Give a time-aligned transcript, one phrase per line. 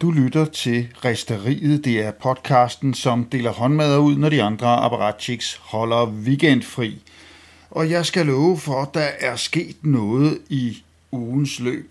[0.00, 1.84] Du lytter til Resteriet.
[1.84, 7.02] Det er podcasten, som deler håndmadder ud, når de andre apparatchiks holder weekendfri.
[7.70, 10.82] Og jeg skal love for, at der er sket noget i
[11.12, 11.90] ugens løb.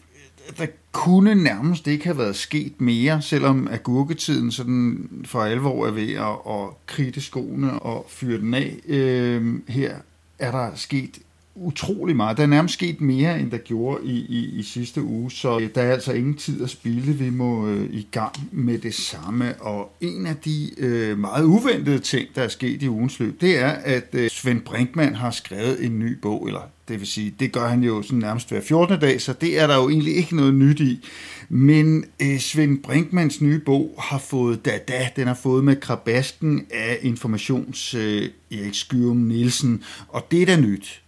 [0.57, 6.14] Der kunne nærmest ikke have været sket mere, selvom agurketiden sådan for alvor er ved
[6.14, 8.78] at, at kridte skoene og fyre den af.
[8.87, 9.96] Øh, her
[10.39, 11.18] er der sket
[11.60, 12.38] utrolig meget.
[12.38, 15.70] Der er nærmest sket mere, end der gjorde i, i, i sidste uge, så øh,
[15.75, 17.14] der er altså ingen tid at spille.
[17.14, 19.62] Vi må øh, i gang med det samme.
[19.62, 23.57] Og en af de øh, meget uventede ting, der er sket i ugens løb, det
[23.57, 27.51] er, at øh, Svend Brinkmann har skrevet en ny bog, eller det vil sige, det
[27.51, 29.00] gør han jo sådan nærmest hver 14.
[29.00, 31.07] dag, så det er der jo egentlig ikke noget nyt i.
[31.50, 36.66] Men øh, Svend Brinkmans nye bog har fået da da, den har fået med krabasken
[36.72, 41.02] af informations øh, Erik Skyrum Nielsen, og det er da nyt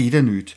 [0.00, 0.56] det er da nyt.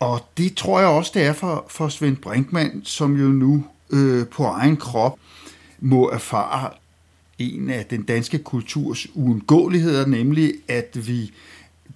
[0.00, 4.26] Og det tror jeg også, det er for, for Svend Brinkmann, som jo nu øh,
[4.26, 5.18] på egen krop
[5.80, 6.70] må erfare
[7.38, 11.32] en af den danske kulturs uundgåeligheder, nemlig at vi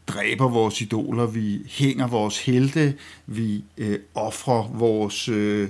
[0.07, 2.95] dræber vores idoler, vi hænger vores helte,
[3.27, 5.69] vi øh, offrer vores øh,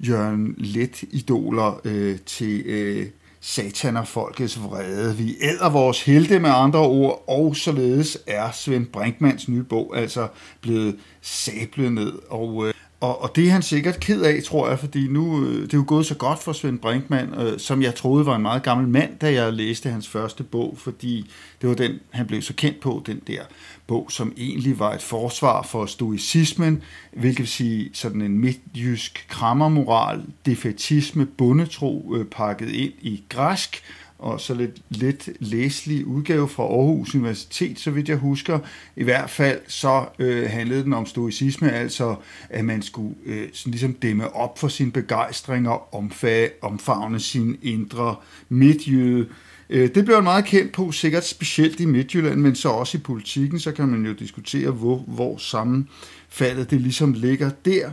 [0.00, 3.06] Jørgen Let-idoler øh, til øh,
[3.46, 5.16] satan og folkets vrede.
[5.16, 10.28] Vi æder vores helte med andre ord, og således er Svend Brinkmans nye bog altså
[10.60, 12.12] blevet sablet ned.
[12.28, 15.62] Og, øh, og, og det er han sikkert ked af, tror jeg, fordi nu øh,
[15.62, 18.42] det er jo gået så godt for Svend Brinkmann, øh, som jeg troede var en
[18.42, 21.30] meget gammel mand, da jeg læste hans første bog, fordi
[21.60, 23.40] det var den, han blev så kendt på, den der
[23.86, 30.22] bog, som egentlig var et forsvar for stoicismen, hvilket vil sige sådan en midtjysk krammermoral,
[30.46, 33.82] defetisme, bundetro øh, pakket ind i græsk,
[34.18, 38.58] og så lidt, lidt læselig udgave fra Aarhus Universitet, så vidt jeg husker.
[38.96, 42.16] I hvert fald så øh, handlede den om stoicisme, altså
[42.50, 47.56] at man skulle øh, sådan ligesom dæmme op for sin begejstring og omfag, omfavne sin
[47.62, 48.16] indre
[48.48, 49.28] midtjyde.
[49.70, 53.60] Øh, det blev meget kendt på, sikkert specielt i Midtjylland, men så også i politikken,
[53.60, 57.90] så kan man jo diskutere, hvor, hvor sammenfaldet det ligesom ligger der.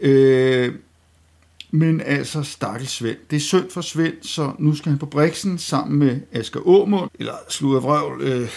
[0.00, 0.74] Øh,
[1.70, 3.16] men altså, stakkels Svend.
[3.30, 7.10] Det er synd for Svend, så nu skal han på Brixen sammen med Asger Åmund,
[7.18, 8.48] eller Sluder Vrøvl, øh,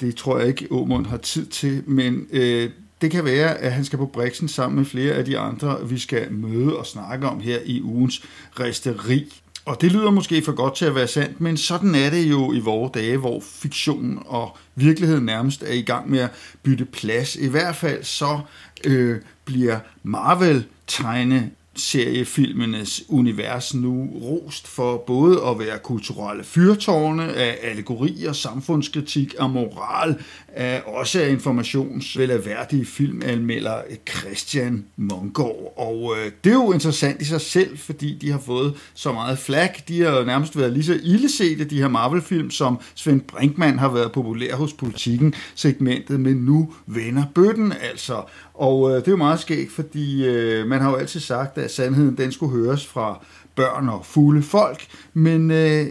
[0.00, 2.70] det tror jeg ikke, Åmund har tid til, men øh,
[3.00, 5.98] det kan være, at han skal på Brixen sammen med flere af de andre, vi
[5.98, 8.22] skal møde og snakke om her i ugens
[8.60, 9.32] resteri.
[9.64, 12.52] Og det lyder måske for godt til at være sandt, men sådan er det jo
[12.52, 16.30] i vore dage, hvor fiktion og virkelighed nærmest er i gang med at
[16.62, 17.36] bytte plads.
[17.36, 18.40] I hvert fald så
[18.84, 27.58] øh, bliver Marvel tegne seriefilmenes univers nu rost for både at være kulturelle fyrtårne af
[27.62, 30.16] allegorier, samfundskritik og moral,
[30.48, 33.76] af også af informationsvelaværdige filmanmelder
[34.08, 35.74] Christian Mongård.
[35.76, 39.38] Og øh, det er jo interessant i sig selv, fordi de har fået så meget
[39.38, 39.88] flak.
[39.88, 43.88] De har jo nærmest været lige så ildesete, de her Marvel-film, som Svend Brinkmann har
[43.88, 48.22] været populær hos politikken segmentet, men nu vender bøtten altså.
[48.54, 51.67] Og øh, det er jo meget skægt, fordi øh, man har jo altid sagt, at
[51.68, 53.24] sandheden den skulle høres fra
[53.54, 55.86] børn og fulde folk, men øh,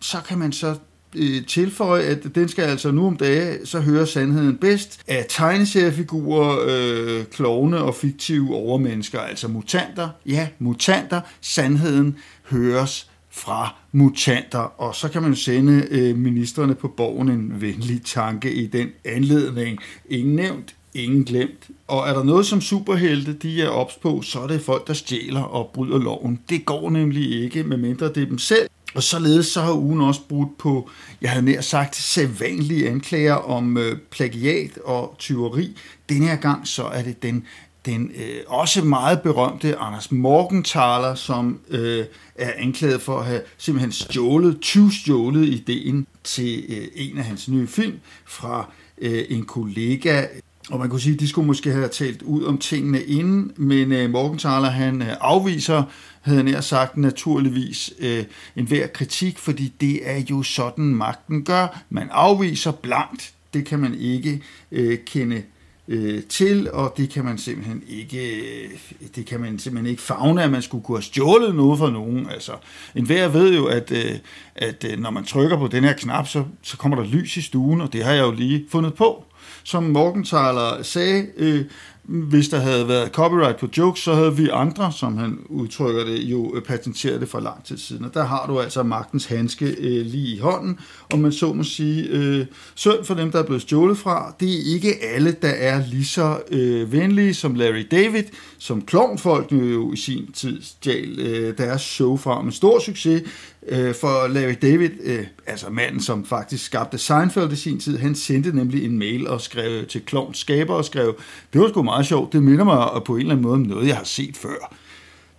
[0.00, 0.74] så kan man så
[1.16, 6.58] øh, tilføje, at den skal altså nu om dage, så høre sandheden bedst af tegneseriefigurer,
[6.68, 10.08] øh, klovne og fiktive overmennesker, altså mutanter.
[10.26, 11.20] Ja, mutanter.
[11.40, 12.16] Sandheden
[12.50, 18.52] høres fra mutanter, og så kan man sende øh, ministerne på borgen en venlig tanke
[18.52, 19.78] i den anledning.
[20.10, 21.68] Ingen nævnt, ingen glemt.
[21.86, 24.92] Og er der noget, som superhelte de er ops på, så er det folk, der
[24.92, 26.40] stjæler og bryder loven.
[26.48, 28.68] Det går nemlig ikke, medmindre det er dem selv.
[28.94, 33.76] Og således så har ugen også brudt på, jeg havde nær sagt, sædvanlige anklager om
[33.76, 35.76] øh, plagiat og tyveri.
[36.08, 37.46] Denne her gang så er det den
[37.86, 42.04] den øh, også meget berømte Anders Morgenthaler, som øh,
[42.34, 47.66] er anklaget for at have simpelthen stjålet, tyvstjålet ideen til øh, en af hans nye
[47.66, 50.26] film fra øh, en kollega,
[50.70, 53.92] og man kunne sige, at de skulle måske have talt ud om tingene inden, men
[53.92, 55.82] øh, Morgenthaler han øh, afviser,
[56.20, 58.24] havde nær sagt naturligvis, øh,
[58.56, 61.82] enhver kritik, fordi det er jo sådan magten gør.
[61.90, 64.42] Man afviser blankt, det kan man ikke
[64.72, 65.42] øh, kende
[65.88, 68.70] øh, til, og det kan man simpelthen ikke, øh,
[69.16, 72.30] det kan man simpelthen ikke fagne, at man skulle kunne have stjålet noget fra nogen.
[72.30, 72.52] Altså,
[72.94, 74.18] en hver ved jo, at, øh,
[74.54, 77.42] at øh, når man trykker på den her knap, så, så kommer der lys i
[77.42, 79.24] stuen, og det har jeg jo lige fundet på.
[79.64, 81.64] Som Morgenthaler sagde, øh,
[82.04, 86.18] hvis der havde været copyright på jokes, så havde vi andre, som han udtrykker det,
[86.18, 88.04] jo øh, patenteret det for lang tid siden.
[88.04, 90.78] Og der har du altså magtens handske øh, lige i hånden,
[91.12, 94.34] og man så må sige, øh, synd for dem, der er blevet stjålet fra.
[94.40, 98.24] Det er ikke alle, der er lige så øh, venlige som Larry David,
[98.58, 103.22] som klovnfolkene jo i sin tid stjal øh, deres show fra med stor succes.
[103.68, 108.14] Øh, for Larry David, øh, altså manden, som faktisk skabte Seinfeld i sin tid, han
[108.14, 111.16] sendte nemlig en mail og skrev til Klovns skaber og skrev,
[111.52, 113.88] det var sgu meget sjovt, det minder mig på en eller anden måde om noget,
[113.88, 114.74] jeg har set før.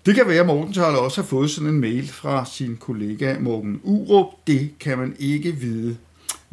[0.05, 3.79] Det kan være, at Morten også har fået sådan en mail fra sin kollega Morten
[3.83, 4.27] Urup.
[4.47, 5.97] Det kan man ikke vide.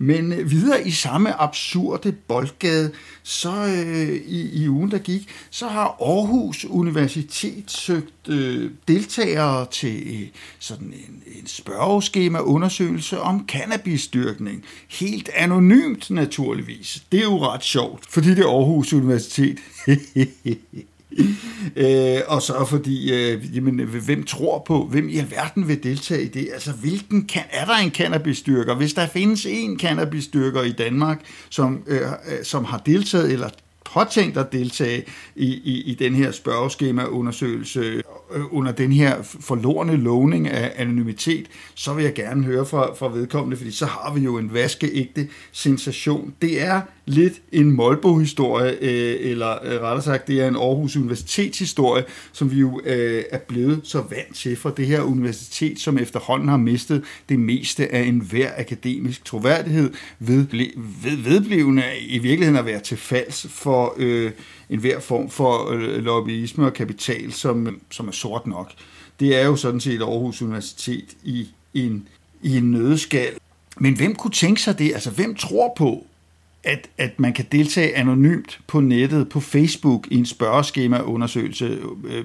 [0.03, 2.93] Men videre i samme absurde boldgade,
[3.23, 10.23] så øh, i, i ugen, der gik, så har Aarhus Universitet søgt øh, deltagere til
[10.23, 14.65] øh, sådan en, en spørgeskema-undersøgelse om cannabisdyrkning.
[14.89, 17.03] Helt anonymt, naturligvis.
[17.13, 19.59] Det er jo ret sjovt, fordi det er Aarhus Universitet.
[21.77, 26.29] øh, og så fordi, øh, jamen, hvem tror på, hvem i alverden vil deltage i
[26.29, 26.49] det?
[26.53, 28.75] Altså, hvilken kan, er der en cannabisdyrker?
[28.75, 31.21] Hvis der findes en cannabisdyrker i Danmark,
[31.51, 33.49] som, øh, øh som har deltaget eller
[33.95, 35.05] påtænkt at deltage
[35.37, 38.03] i, i, i den her spørgeskemaundersøgelse
[38.35, 43.09] øh, under den her forlorene lovning af anonymitet, så vil jeg gerne høre fra, fra
[43.09, 46.35] vedkommende, fordi så har vi jo en vaskeægte sensation.
[46.43, 52.05] Det er lidt en Molbo-historie, øh, eller øh, rettere sagt, det er en Aarhus Universitetshistorie,
[52.33, 56.49] som vi jo øh, er blevet så vant til for det her universitet, som efterhånden
[56.49, 60.47] har mistet det meste af enhver akademisk troværdighed ved,
[61.03, 64.33] ved vedblivende i virkeligheden at være til falds for øh,
[64.71, 68.73] enhver form for øh, lobbyisme og kapital, som, som er sort nok.
[69.21, 72.09] Det er jo sådan set Aarhus Universitet i en,
[72.43, 73.33] i en nødskal.
[73.79, 74.93] Men hvem kunne tænke sig det?
[74.93, 76.07] Altså, hvem tror på,
[76.65, 82.25] at, at man kan deltage anonymt på nettet, på Facebook, i en spørgeskemaundersøgelse øh,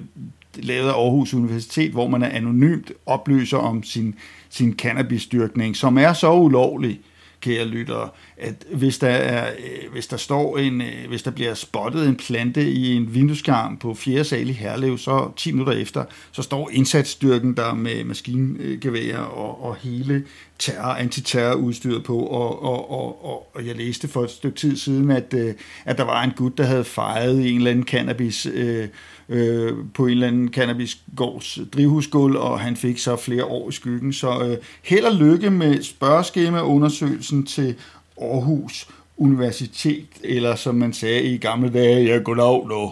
[0.54, 4.14] lavet af Aarhus Universitet, hvor man er anonymt oplyser om sin,
[4.50, 7.00] sin cannabisdyrkning, som er så ulovlig,
[7.40, 11.54] kære lyttere, at hvis der, er, øh, hvis der står en, øh, hvis der bliver
[11.54, 14.24] spottet en plante i en vindueskarm på 4.
[14.24, 19.76] sal i Herlev, så 10 minutter efter, så står indsatsstyrken der med maskingevær og, og
[19.76, 20.24] hele
[20.58, 25.10] terror, antiterrorudstyret på, og, og, og, og, og jeg læste for et stykke tid siden,
[25.10, 25.54] at, øh,
[25.84, 28.88] at der var en gut, der havde fejret i en eller anden cannabis øh,
[29.28, 34.12] øh, på en eller anden cannabisgårds drivhusgulv, og han fik så flere år i skyggen.
[34.12, 37.74] Så øh, held og lykke med spørgeskemaundersøgelsen til
[38.20, 42.68] Aarhus Universitet, eller som man sagde i gamle dage, jeg går nu.
[42.68, 42.90] No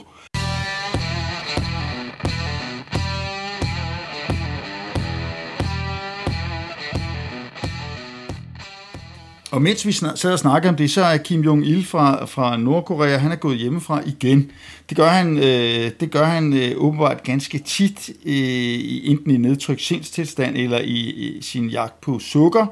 [9.54, 13.16] Og mens vi sad og snakkede om det, så er Kim Jong-il fra, fra Nordkorea,
[13.16, 14.50] han er gået hjemmefra igen.
[14.88, 19.82] Det gør han, øh, det gør han øh, åbenbart ganske tit, øh, enten i nedtrykt
[19.82, 22.66] sindstilstand eller i, i sin jagt på sukker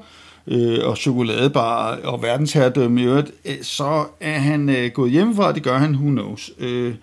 [0.47, 5.63] øh, og chokoladebar og verdensherredømme i øvrigt, øh, så er han øh, gået hjemmefra, det
[5.63, 6.51] gør han, who knows.
[6.59, 6.95] Øh,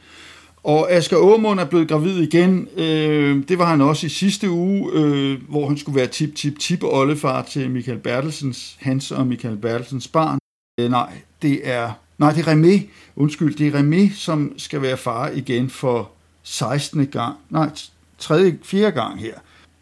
[0.63, 2.67] og Asger Aumund er blevet gravid igen.
[2.77, 6.59] Øh, det var han også i sidste uge, øh, hvor han skulle være tip, tip,
[6.59, 10.39] tip oldefar til Michael Bertelsens, hans og Michael Bertelsens barn.
[10.79, 12.81] Øh, nej, det er, nej, det er Remé.
[13.15, 16.11] Undskyld, det er Remé, som skal være far igen for
[16.43, 17.07] 16.
[17.07, 17.35] gang.
[17.49, 17.69] Nej,
[18.17, 19.33] tredje, fjerde gang her.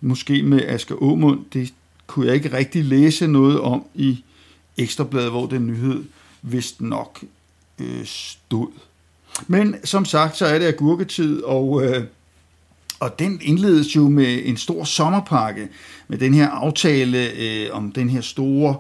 [0.02, 1.40] Måske med Asger Aumund.
[1.54, 1.74] Det
[2.08, 4.24] kunne jeg ikke rigtig læse noget om i
[4.78, 6.04] Ekstrabladet, hvor den nyhed
[6.42, 7.24] vist nok
[7.80, 8.68] øh, stod.
[9.48, 12.04] Men som sagt, så er det agurketid, og, øh,
[13.00, 15.68] og den indledes jo med en stor sommerpakke,
[16.08, 18.76] med den her aftale øh, om den her store,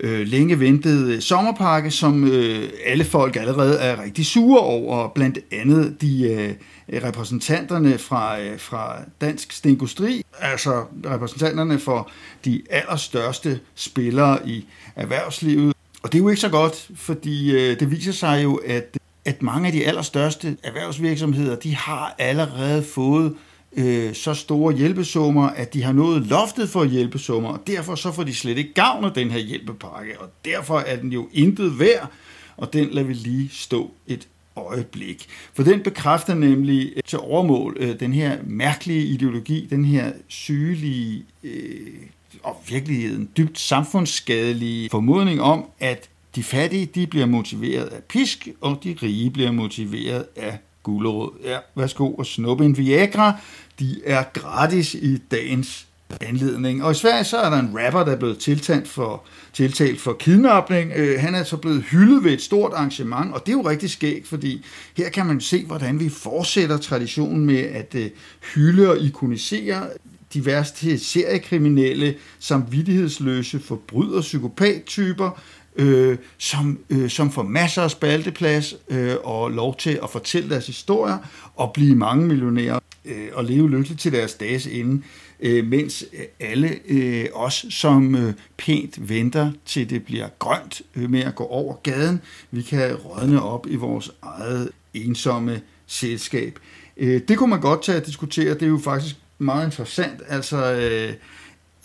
[0.00, 5.38] øh, længe ventede øh, sommerpakke, som øh, alle folk allerede er rigtig sure over, blandt
[5.52, 12.10] andet de øh, repræsentanterne fra, øh, fra Dansk Stengustri, altså repræsentanterne for
[12.44, 15.74] de allerstørste spillere i erhvervslivet.
[16.02, 18.98] Og det er jo ikke så godt, fordi øh, det viser sig jo, at
[19.28, 23.34] at mange af de allerstørste erhvervsvirksomheder, de har allerede fået
[23.76, 28.22] øh, så store hjælpesummer, at de har nået loftet for hjælpesummer, og derfor så får
[28.22, 32.10] de slet ikke gavn af den her hjælpepakke, og derfor er den jo intet værd,
[32.56, 35.26] og den lader vi lige stå et øjeblik.
[35.54, 41.24] For den bekræfter nemlig øh, til overmål øh, den her mærkelige ideologi, den her sygelige
[41.44, 41.86] øh,
[42.42, 46.08] og virkeligheden dybt samfundsskadelige formodning om, at
[46.38, 51.30] de fattige de bliver motiveret af pisk, og de rige bliver motiveret af gulerod.
[51.44, 53.32] Ja, værsgo og snuppe en Viagra.
[53.78, 55.86] De er gratis i dagens
[56.20, 56.84] anledning.
[56.84, 60.12] Og i Sverige så er der en rapper, der er blevet tiltalt for, tiltalt for
[60.12, 60.92] kidnapning.
[60.96, 63.90] Øh, han er så blevet hyldet ved et stort arrangement, og det er jo rigtig
[63.90, 64.64] skægt, fordi
[64.96, 68.10] her kan man se, hvordan vi fortsætter traditionen med at øh,
[68.54, 69.86] hylde og ikonisere
[70.34, 75.40] de værste seriekriminelle, samvittighedsløse forbryder, psykopattyper,
[75.78, 80.66] øh, som, øh, som får masser af spalteplads øh, og lov til at fortælle deres
[80.66, 81.18] historier
[81.56, 85.02] og blive mange millionærer øh, og leve lykkeligt til deres dages ende,
[85.40, 86.04] øh, mens
[86.40, 91.44] alle øh, os, som øh, pænt venter til det bliver grønt øh, med at gå
[91.44, 92.20] over gaden,
[92.50, 96.58] vi kan rådne op i vores eget ensomme selskab.
[96.96, 100.22] Øh, det kunne man godt tage at diskutere, det er jo faktisk meget interessant.
[100.28, 101.14] Altså, øh,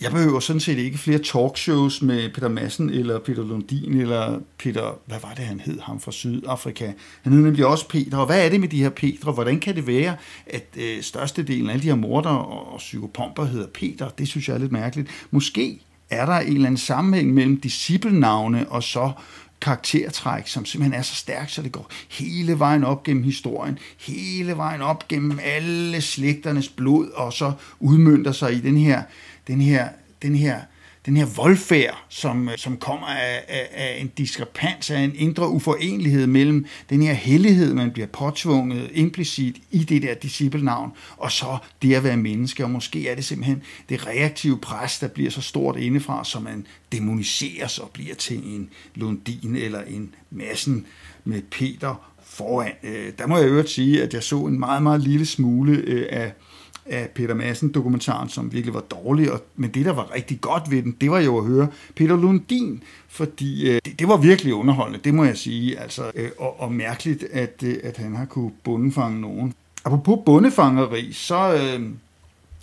[0.00, 4.98] jeg behøver sådan set ikke flere talkshows med Peter Madsen eller Peter Lundin eller Peter,
[5.06, 6.92] hvad var det han hed, ham fra Sydafrika.
[7.22, 9.32] Han hed nemlig også Peter, og hvad er det med de her Peter?
[9.32, 13.44] Hvordan kan det være, at øh, størstedelen af alle de her morder og, og psykopomper
[13.44, 14.08] hedder Peter?
[14.08, 15.08] Det synes jeg er lidt mærkeligt.
[15.30, 19.12] Måske er der en eller anden sammenhæng mellem disciplenavne og så
[19.60, 24.56] karaktertræk, som simpelthen er så stærkt, så det går hele vejen op gennem historien, hele
[24.56, 29.02] vejen op gennem alle slægternes blod, og så udmyndter sig i den her,
[29.46, 29.88] den her,
[30.22, 30.60] den her
[31.06, 36.26] den her voldfærd, som, som kommer af, af, af en diskrepans, af en indre uforenlighed
[36.26, 41.94] mellem den her hellighed, man bliver påtvunget implicit i det der disciplenavn, og så det
[41.94, 42.64] at være menneske.
[42.64, 46.66] Og måske er det simpelthen det reaktive pres, der bliver så stort indefra, så man
[46.92, 50.86] demoniseres og bliver til en Lundin eller en massen
[51.24, 52.72] med Peter foran.
[52.82, 56.06] Øh, der må jeg øvrigt sige, at jeg så en meget, meget lille smule øh,
[56.10, 56.32] af
[56.86, 60.82] af Peter Madsen-dokumentaren, som virkelig var dårlig, og, men det, der var rigtig godt ved
[60.82, 65.00] den, det var jo at høre Peter Lundin, fordi øh, det, det var virkelig underholdende,
[65.04, 68.52] det må jeg sige, altså, øh, og, og mærkeligt, at, øh, at han har kunne
[68.64, 69.54] bundefange nogen.
[69.84, 71.54] Apropos bundefangeri, så...
[71.54, 71.90] Øh,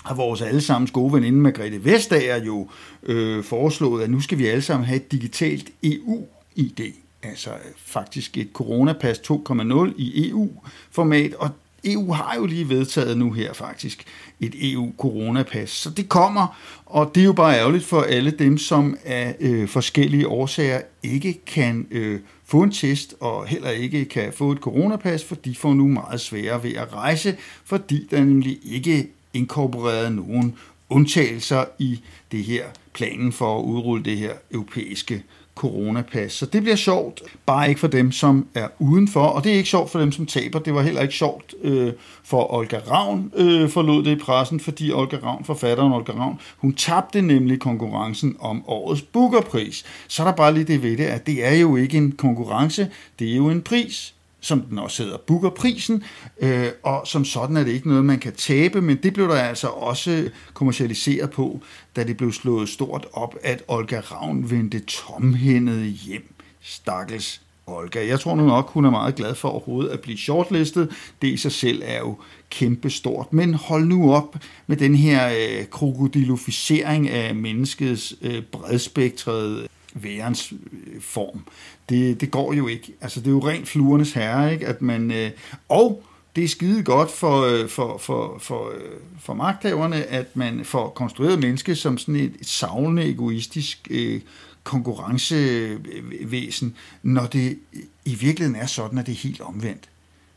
[0.03, 2.67] har vores allesammens gode veninde Margrethe Vestager jo
[3.03, 6.79] øh, foreslået, at nu skal vi alle sammen have et digitalt EU-ID,
[7.23, 11.49] altså øh, faktisk et coronapas 2.0 i EU-format, og
[11.85, 14.03] EU har jo lige vedtaget nu her faktisk
[14.39, 18.97] et EU-coronapas, så det kommer, og det er jo bare ærgerligt for alle dem, som
[19.05, 24.51] af øh, forskellige årsager ikke kan øh, få en test og heller ikke kan få
[24.51, 27.35] et coronapas, for de får nu meget sværere ved at rejse,
[27.65, 30.55] fordi der nemlig ikke inkorporeret nogen
[30.89, 31.99] undtagelser i
[32.31, 35.23] det her planen for at udrulle det her europæiske
[35.55, 36.33] coronapas.
[36.33, 39.69] Så det bliver sjovt, bare ikke for dem, som er udenfor, og det er ikke
[39.69, 40.59] sjovt for dem, som taber.
[40.59, 41.93] Det var heller ikke sjovt øh,
[42.23, 46.73] for Olga Ravn, øh, forlod det i pressen, fordi Olga Ravn, forfatteren Olga Ravn, hun
[46.73, 49.85] tabte nemlig konkurrencen om årets Bookerpris.
[50.07, 52.89] Så er der bare lige det ved det, at det er jo ikke en konkurrence,
[53.19, 56.03] det er jo en pris som den også hedder, Booker-prisen,
[56.41, 59.35] øh, og som sådan er det ikke noget, man kan tabe, men det blev der
[59.35, 61.59] altså også kommercialiseret på,
[61.95, 66.33] da det blev slået stort op, at Olga Ravn vendte tomhændet hjem.
[66.61, 68.07] Stakkels Olga.
[68.07, 70.89] Jeg tror nu nok, hun er meget glad for overhovedet at blive shortlistet.
[71.21, 72.17] Det i sig selv er jo
[72.49, 73.33] kæmpestort.
[73.33, 74.35] Men hold nu op
[74.67, 81.47] med den her øh, krokodilofisering af menneskets øh, bredspektrede værens øh, form.
[81.89, 82.93] Det, det går jo ikke.
[83.01, 84.67] Altså, det er jo rent fluernes herre, ikke?
[84.67, 85.31] At man, øh,
[85.69, 86.03] og
[86.35, 90.89] det er skide godt for, øh, for, for, for, øh, for magthaverne, at man får
[90.89, 94.21] konstrueret menneske som sådan et, et savlende, egoistisk øh,
[94.63, 97.59] konkurrencevæsen, når det
[98.05, 99.89] i virkeligheden er sådan, at det er helt omvendt.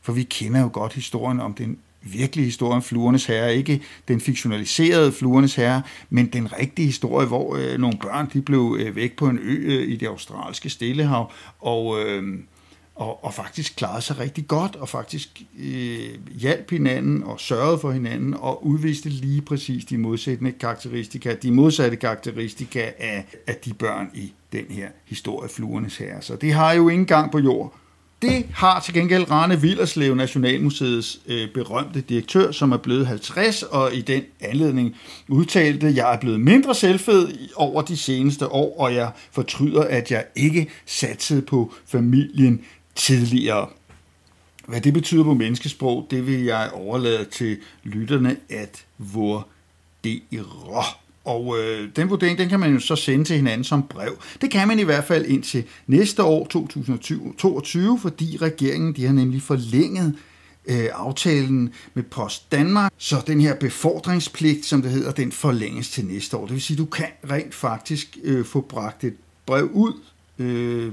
[0.03, 4.21] For vi kender jo godt historien om den virkelige historie om Fluernes Herre, ikke den
[4.21, 9.17] fiktionaliserede Fluernes Herre, men den rigtige historie, hvor øh, nogle børn de blev øh, væk
[9.17, 12.39] på en ø øh, i det australske Stillehav, og, øh,
[12.95, 17.93] og, og faktisk klarede sig rigtig godt, og faktisk øh, hjalp hinanden, og sørgede for
[17.93, 24.11] hinanden, og udviste lige præcis de modsatte karakteristika, de modsatte karakteristika af, af de børn
[24.15, 26.23] i den her historie, Fluernes Herre.
[26.23, 27.75] Så det har jo ingen gang på jord.
[28.25, 33.95] Det har til gengæld Rane Villerslev, Nationalmuseets øh, berømte direktør, som er blevet 50, og
[33.95, 34.97] i den anledning
[35.29, 40.25] udtalte, jeg er blevet mindre selvfed over de seneste år, og jeg fortryder, at jeg
[40.37, 42.65] ikke satsede på familien
[42.95, 43.69] tidligere.
[44.67, 49.45] Hvad det betyder på menneskesprog, det vil jeg overlade til lytterne at vurdere.
[51.25, 54.19] Og øh, den vurdering, den kan man jo så sende til hinanden som brev.
[54.41, 59.43] Det kan man i hvert fald indtil næste år, 2022, fordi regeringen de har nemlig
[59.43, 60.17] forlænget
[60.67, 66.05] øh, aftalen med Post Danmark, så den her befordringspligt, som det hedder, den forlænges til
[66.05, 66.45] næste år.
[66.45, 69.15] Det vil sige, du kan rent faktisk øh, få bragt et
[69.47, 69.93] brev ud
[70.39, 70.93] øh,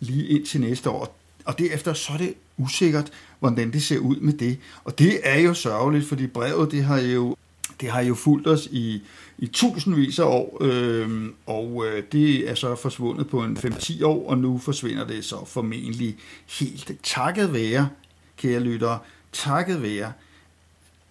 [0.00, 1.18] lige ind til næste år.
[1.44, 4.58] Og derefter så er det usikkert, hvordan det ser ud med det.
[4.84, 7.36] Og det er jo sørgeligt, fordi brevet det har jo
[7.80, 9.02] Det har jo fulgt os i,
[9.38, 14.30] i tusindvis af år, øh, og øh, det er så forsvundet på en 5-10 år,
[14.30, 16.16] og nu forsvinder det så formentlig
[16.60, 17.88] helt takket være,
[18.36, 18.98] kære lyttere,
[19.32, 20.12] takket være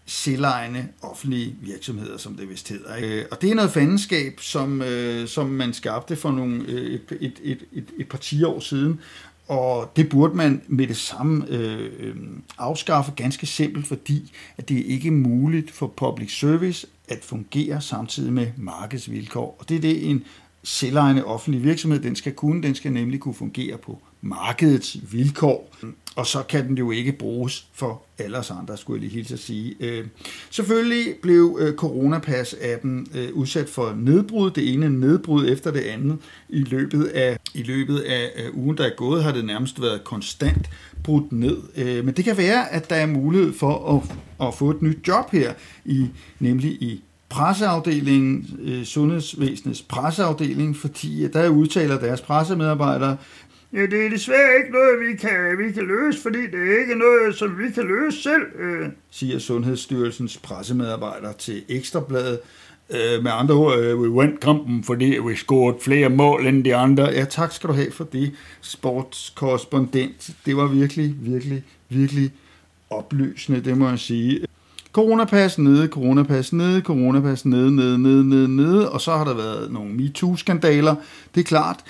[0.05, 2.95] selvejende offentlige virksomheder, som det vist hedder.
[3.01, 7.17] Øh, og det er noget fandenskab, som, øh, som man skabte for nogle, øh, et,
[7.21, 8.99] et, et, et, et par 10 år siden,
[9.47, 12.15] og det burde man med det samme øh, øh,
[12.57, 18.33] afskaffe ganske simpelt, fordi at det ikke er muligt for public service at fungere samtidig
[18.33, 19.55] med markedsvilkår.
[19.59, 20.23] Og det er det, en
[20.63, 22.63] selvejende offentlig virksomhed, den skal kunne.
[22.63, 25.75] Den skal nemlig kunne fungere på markedets vilkår.
[26.17, 29.33] Og så kan den jo ikke bruges for alle os andre, skulle jeg lige hilse
[29.33, 29.75] at sige.
[29.79, 30.05] Øh,
[30.49, 36.17] selvfølgelig blev øh, Coronapass-appen øh, udsat for nedbrud, det ene nedbrud efter det andet.
[36.49, 40.69] I løbet af, i løbet af ugen, der er gået, har det nærmest været konstant
[41.03, 41.57] brudt ned.
[41.75, 45.07] Øh, men det kan være, at der er mulighed for at, at få et nyt
[45.07, 45.53] job her,
[45.85, 46.07] i,
[46.39, 53.17] nemlig i presseafdelingen, øh, sundhedsvæsenets presseafdeling, fordi øh, der udtaler deres pressemedarbejdere,
[53.73, 56.95] Ja, det er desværre ikke noget, vi kan, vi kan løse, fordi det er ikke
[56.95, 62.39] noget, som vi kan løse selv, øh, siger Sundhedsstyrelsens pressemedarbejder til Ekstrabladet.
[62.89, 66.75] Øh, med andre ord, øh, we went kampen, fordi vi scorede flere mål end de
[66.75, 67.03] andre.
[67.03, 68.31] Ja, tak skal du have for det,
[68.61, 70.29] sportskorrespondent.
[70.45, 72.31] Det var virkelig, virkelig, virkelig
[72.89, 74.45] oplysende, det må jeg sige.
[74.91, 79.71] Coronapas nede, coronapas nede, coronapas nede, nede, nede, nede, nede, og så har der været
[79.71, 80.95] nogle MeToo-skandaler.
[81.35, 81.83] Det er klart,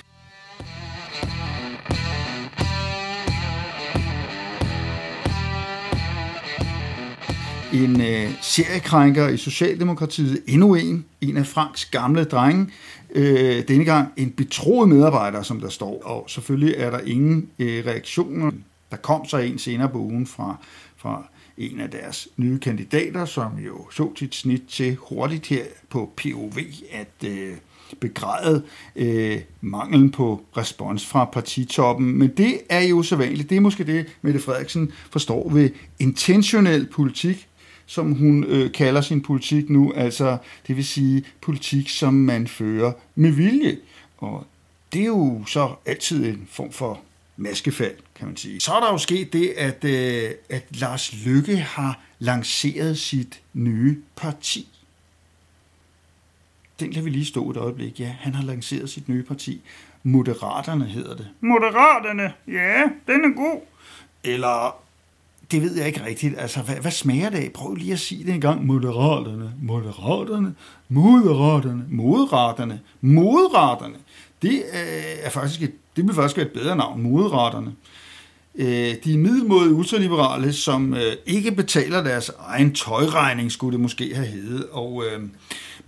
[7.74, 12.67] en øh, seriekrænker i Socialdemokratiet, endnu en, en af Franks gamle drenge,
[13.15, 17.86] øh, denne gang en betroet medarbejder, som der står, og selvfølgelig er der ingen øh,
[17.86, 18.51] reaktioner.
[18.91, 20.55] Der kom så en senere på ugen fra,
[20.97, 21.24] fra
[21.57, 26.57] en af deres nye kandidater, som jo så sit snit til hurtigt her på POV
[26.91, 27.53] at øh,
[28.00, 28.63] begræde
[28.95, 32.17] øh, manglen på respons fra partitoppen.
[32.17, 33.50] Men det er jo så vanligt.
[33.50, 35.69] Det er måske det, Mette Frederiksen forstår ved
[36.00, 37.47] intentionel politik,
[37.88, 42.91] som hun øh, kalder sin politik nu, altså det vil sige politik, som man fører
[43.15, 43.77] med vilje.
[44.17, 44.48] Og
[44.94, 47.00] det er jo så altid en form for
[47.38, 48.60] maskefald, kan man sige.
[48.60, 53.97] Så er der jo sket det, at, øh, at Lars Lykke har lanceret sit nye
[54.15, 54.67] parti.
[56.80, 58.00] Den kan vi lige stå et øjeblik.
[58.00, 59.62] Ja, han har lanceret sit nye parti.
[60.04, 61.28] Moderaterne hedder det.
[61.41, 62.34] Moderaterne?
[62.47, 63.62] Ja, den er god.
[64.23, 64.87] Eller
[65.51, 66.36] det ved jeg ikke rigtigt.
[66.38, 67.51] Altså, hvad, hvad smager det af?
[67.53, 68.65] Prøv lige at sige det en gang.
[68.65, 70.55] Moderaterne, moderaterne,
[70.89, 73.95] moderaterne, moderaterne, moderaterne.
[74.41, 77.71] Det øh, er faktisk et, det vil faktisk være et bedre navn, moderaterne.
[78.55, 84.27] Øh, de middelmåde ultraliberale, som øh, ikke betaler deres egen tøjregning, skulle det måske have
[84.27, 84.65] heddet.
[84.71, 85.21] Og øh,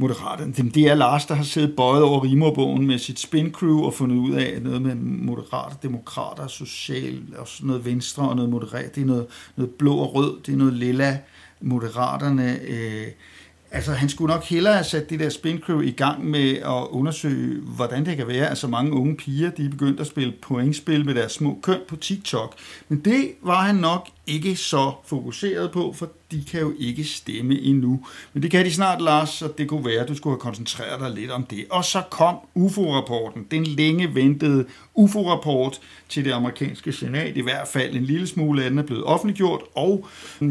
[0.01, 3.93] Moderaterne, det er Lars, der har siddet bøjet over Rimorbogen med sit spin crew og
[3.93, 8.95] fundet ud af noget med moderate demokrater, social og sådan noget venstre og noget moderat.
[8.95, 11.19] Det er noget, noget blå og rød, det er noget lilla.
[11.61, 13.07] Moderaterne, øh,
[13.71, 16.87] Altså, han skulle nok hellere have sat det der spin crew i gang med at
[16.89, 20.33] undersøge, hvordan det kan være, at så mange unge piger, de er begyndt at spille
[20.41, 22.55] pointspil med deres små køn på TikTok.
[22.87, 27.59] Men det var han nok ikke så fokuseret på, for de kan jo ikke stemme
[27.59, 28.05] endnu.
[28.33, 30.99] Men det kan de snart, Lars, så det kunne være, at du skulle have koncentreret
[30.99, 31.65] dig lidt om det.
[31.69, 37.37] Og så kom UFO-rapporten, den længe ventede UFO-rapport til det amerikanske senat.
[37.37, 40.07] I hvert fald en lille smule af den er blevet offentliggjort, og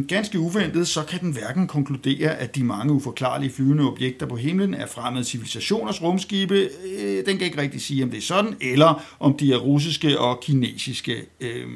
[0.09, 4.75] ganske uventet, så kan den hverken konkludere, at de mange uforklarlige flyvende objekter på himlen
[4.75, 6.69] er fremmede civilisationers rumskibe.
[6.99, 10.19] Øh, den kan ikke rigtig sige, om det er sådan, eller om de er russiske
[10.19, 11.17] og kinesiske.
[11.41, 11.67] Øh,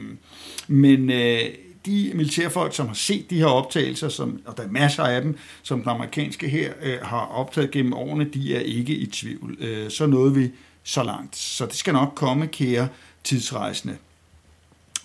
[0.69, 1.41] men øh,
[1.87, 5.37] de militærfolk, som har set de her optagelser, som, og der er masser af dem,
[5.63, 9.57] som den amerikanske her øh, har optaget gennem årene, de er ikke i tvivl.
[9.61, 10.51] Øh, så nåede vi
[10.85, 11.37] så langt.
[11.37, 12.89] Så det skal nok komme, kære
[13.25, 13.97] tidsrejsende.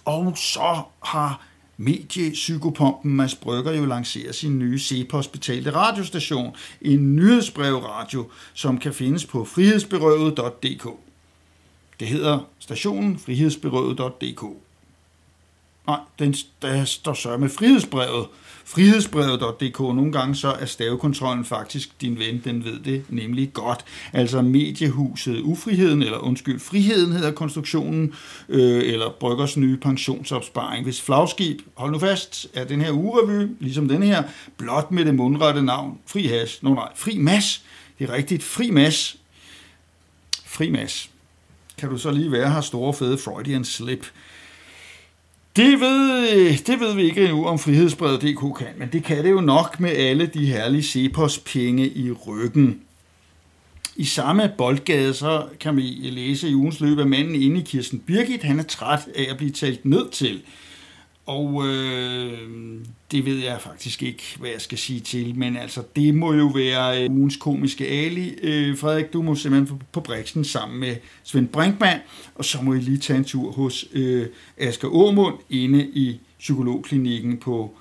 [0.06, 8.30] Og så har mediepsykopompen Mads Brygger jo lanceret sin nye CEPOS betalte radiostation, en nyhedsbrevradio,
[8.54, 10.88] som kan findes på frihedsberøvet.dk.
[12.00, 14.67] Det hedder stationen frihedsberøvet.dk.
[15.88, 18.26] Nej, den, der står så med frihedsbrevet.
[18.66, 19.80] Frihedsbrevet.dk.
[19.80, 23.86] Nogle gange så er stavekontrollen faktisk din ven, den ved det nemlig godt.
[24.14, 28.14] Altså mediehuset Ufriheden, eller undskyld, Friheden hedder konstruktionen,
[28.50, 30.84] øh, eller Bryggers nye pensionsopsparing.
[30.84, 34.24] Hvis flagskib, hold nu fast, er den her urevy, ligesom den her,
[34.58, 36.64] blot med det mundrette navn, Fri Has.
[36.64, 37.62] no, nej, Fri Mas.
[38.00, 39.18] Det er rigtigt, Fri Mas.
[40.46, 41.10] Fri Mas.
[41.78, 44.06] Kan du så lige være her store fede Freudian slip?
[45.58, 49.42] Det ved, det ved vi ikke endnu, om frihedsbrevet.dk kan, men det kan det jo
[49.42, 52.82] nok med alle de herlige Cepos-penge i ryggen.
[53.96, 58.00] I samme boldgade, så kan vi læse i ugens løb, at manden inde i Kirsten
[58.00, 60.42] Birgit, han er træt af at blive talt ned til.
[61.28, 62.40] Og øh,
[63.12, 66.46] det ved jeg faktisk ikke, hvad jeg skal sige til, men altså, det må jo
[66.46, 68.30] være øh, ugens komiske Ali.
[68.44, 72.00] Øh, Frederik, du må simpelthen på Brixen sammen med Svend Brinkmann,
[72.36, 77.38] og så må I lige tage en tur hos øh, Asger Aumund inde i psykologklinikken
[77.38, 77.76] på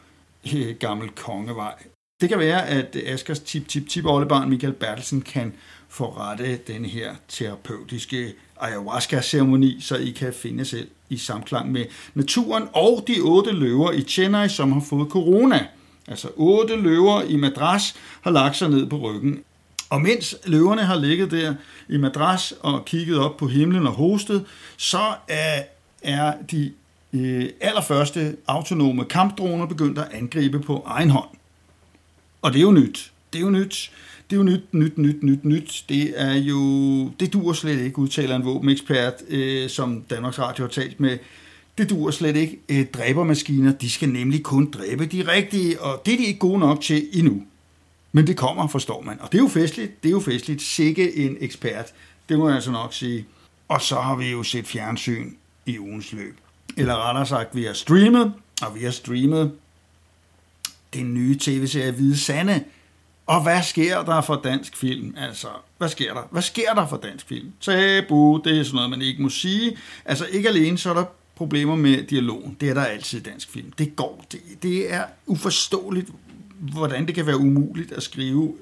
[0.55, 1.75] øh, Gammel Kongevej.
[2.21, 5.53] Det kan være, at Askers tip-tip-tip-oldebarn Michael Bertelsen kan
[5.89, 13.05] forrette den her terapeutiske ayahuasca-ceremoni, så I kan finde selv i samklang med naturen og
[13.07, 15.67] de otte løver i Chennai, som har fået corona.
[16.09, 19.39] Altså otte løver i madras har lagt sig ned på ryggen.
[19.91, 21.55] Og mens løverne har ligget der
[21.89, 24.45] i madras og kigget op på himlen og hostet,
[24.77, 25.63] så er,
[26.03, 26.73] er de
[27.13, 31.29] øh, allerførste autonome kampdroner begyndt at angribe på egen hånd.
[32.43, 33.13] Og det er jo nyt.
[33.33, 33.91] Det er jo nyt.
[34.31, 35.85] Det er jo nyt, nyt, nyt, nyt, nyt.
[35.89, 36.61] Det er jo,
[37.21, 41.19] det dur slet ikke, udtaler en våbenekspert, øh, som Danmarks Radio har talt med.
[41.79, 42.59] Det dur slet ikke.
[42.69, 46.59] Øh, dræbermaskiner, de skal nemlig kun dræbe de rigtige, og det er de ikke gode
[46.59, 47.43] nok til endnu.
[48.13, 49.21] Men det kommer, forstår man.
[49.21, 50.03] Og det er jo festligt.
[50.03, 50.63] Det er jo festligt.
[50.63, 51.87] Sikke en ekspert.
[52.29, 53.27] Det må jeg altså nok sige.
[53.69, 55.33] Og så har vi jo set fjernsyn
[55.67, 56.37] i ugens løb.
[56.77, 59.53] Eller rettere sagt, vi har streamet, og vi har streamet
[60.95, 62.65] den nye tv-serie Hvide Sande,
[63.27, 65.15] og hvad sker der for dansk film?
[65.17, 66.23] Altså, hvad sker der?
[66.31, 67.53] Hvad sker der for dansk film?
[67.61, 69.79] Tabu, det er sådan noget, man ikke må sige.
[70.05, 72.57] Altså, ikke alene så er der problemer med dialogen.
[72.61, 73.73] Det er der altid i dansk film.
[73.73, 74.25] Det går.
[74.33, 76.09] Det, det er uforståeligt,
[76.59, 78.55] hvordan det kan være umuligt at skrive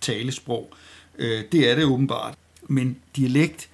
[0.00, 0.74] talesprog.
[1.18, 2.34] Øh, det er det åbenbart.
[2.62, 3.68] Men dialekt,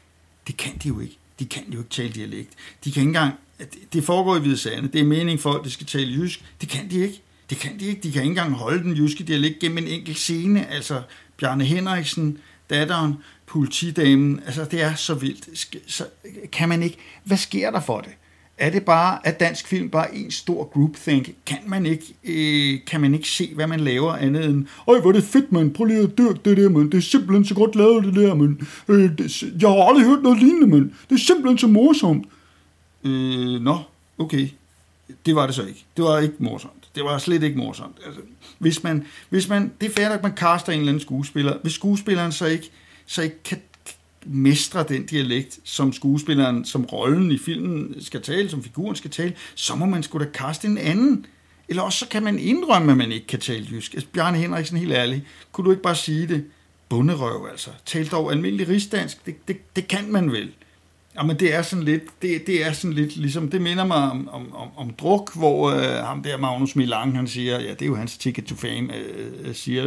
[0.46, 1.18] det kan de jo ikke.
[1.38, 2.50] De kan jo ikke tale dialekt.
[2.84, 3.34] De kan ikke engang...
[3.92, 4.88] Det foregår i Hvide Sande.
[4.88, 6.44] Det er meningen for, at de skal tale jysk.
[6.60, 7.22] Det kan de ikke.
[7.50, 8.00] Det kan de ikke.
[8.02, 10.70] De kan ikke engang holde den jyske dialekt gennem en enkelt scene.
[10.70, 11.02] Altså,
[11.36, 12.38] Bjarne Henriksen,
[12.70, 13.14] datteren,
[13.46, 15.68] politidamen, altså det er så vildt.
[15.86, 16.04] Så
[16.52, 16.98] kan man ikke...
[17.24, 18.10] Hvad sker der for det?
[18.58, 21.30] Er det bare, at dansk film bare en stor groupthink?
[21.46, 25.10] Kan man ikke, øh, kan man ikke se, hvad man laver andet end, øj, hvor
[25.10, 25.72] er det fedt, man.
[25.72, 26.90] Prøv lige at dyrke det der, man.
[26.90, 28.66] Det er simpelthen så godt lavet, det der, man.
[28.88, 30.94] Øh, det, jeg har aldrig hørt noget lignende, man.
[31.08, 32.26] Det er simpelthen så morsomt.
[33.04, 33.78] Øh, nå,
[34.18, 34.48] okay.
[35.26, 35.84] Det var det så ikke.
[35.96, 37.96] Det var ikke morsomt det var slet ikke morsomt.
[38.06, 38.20] Altså,
[38.58, 41.58] hvis man, hvis man, det er fair at man kaster en eller anden skuespiller.
[41.62, 42.70] Hvis skuespilleren så ikke,
[43.06, 43.58] så ikke kan
[44.24, 49.32] mestre den dialekt, som skuespilleren, som rollen i filmen skal tale, som figuren skal tale,
[49.54, 51.26] så må man skulle da kaste en anden.
[51.68, 53.94] Eller også så kan man indrømme, at man ikke kan tale jysk.
[53.94, 56.44] Altså, Bjarne Henriksen, helt ærligt, kunne du ikke bare sige det?
[56.88, 57.70] Bunderøv altså.
[57.86, 59.26] Tal dog almindelig rigsdansk.
[59.26, 60.52] Det, det, det kan man vel.
[61.18, 64.28] Jamen, det er sådan lidt, det, det er sådan lidt ligesom, det minder mig om,
[64.28, 67.86] om, om, om druk, hvor øh, ham der Magnus Milang, han siger, ja, det er
[67.86, 69.82] jo hans ticket to fame, øh, øh siger,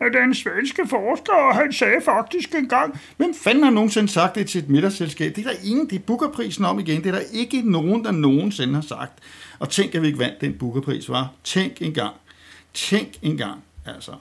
[0.00, 4.58] at den svenske forsker, han sagde faktisk engang, hvem fanden har nogensinde sagt det til
[4.62, 5.36] et middagsselskab?
[5.36, 8.10] Det er der ingen, det er Bookerprisen om igen, det er der ikke nogen, der
[8.10, 9.12] nogensinde har sagt.
[9.58, 11.32] Og tænk, at vi ikke vandt den Bookerpris, var.
[11.44, 12.14] Tænk engang.
[12.74, 14.12] Tænk engang, altså.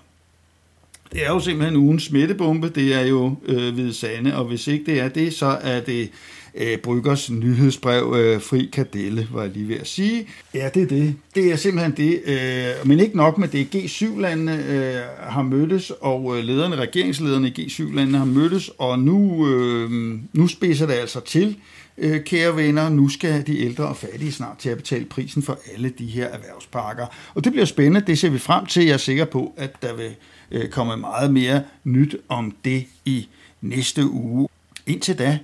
[1.13, 4.91] Det er jo simpelthen ugens smittebombe, det er jo øh, Hvide Sande, og hvis ikke
[4.91, 6.09] det er det, så er det
[6.57, 10.27] øh, Bryggers nyhedsbrev øh, Fri Kadelle, var jeg lige ved at sige.
[10.53, 11.15] Ja, det er det.
[11.35, 12.21] Det er simpelthen det.
[12.25, 13.75] Øh, men ikke nok med det.
[13.75, 20.19] G7-landene øh, har mødtes, og øh, lederne, regeringslederne i G7-landene har mødtes, og nu, øh,
[20.33, 21.57] nu spidser det altså til.
[21.97, 25.59] Øh, kære venner, nu skal de ældre og fattige snart til at betale prisen for
[25.73, 27.05] alle de her erhvervspakker.
[27.35, 28.85] Og det bliver spændende, det ser vi frem til.
[28.85, 30.15] Jeg er sikker på, at der vil
[30.51, 33.27] øh, komme meget mere nyt om det i
[33.61, 34.47] næste uge.
[34.87, 35.39] Indtil da,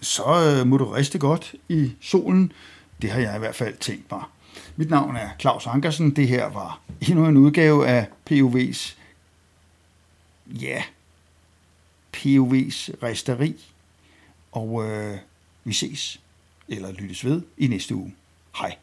[0.00, 2.52] så øh, må du riste godt i solen.
[3.02, 4.22] Det har jeg i hvert fald tænkt mig.
[4.76, 6.16] Mit navn er Claus Ankersen.
[6.16, 8.94] Det her var endnu en udgave af POV's,
[10.46, 10.82] ja,
[12.16, 13.66] POV's resteri.
[14.52, 15.18] Og øh,
[15.64, 16.20] vi ses,
[16.68, 18.14] eller lyttes ved, i næste uge.
[18.56, 18.76] Hej.